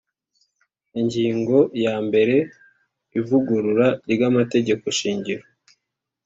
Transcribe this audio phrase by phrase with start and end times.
[0.99, 2.35] Ingingo ya mbere
[3.19, 5.43] Ivugurura ry amategeko shingiro